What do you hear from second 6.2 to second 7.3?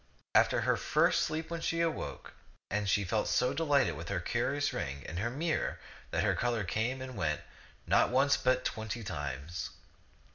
her color came and